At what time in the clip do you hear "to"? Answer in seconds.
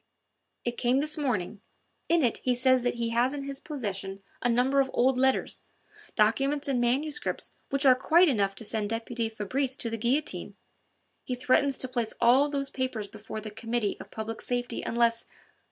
8.55-8.63, 9.75-9.91, 11.77-11.87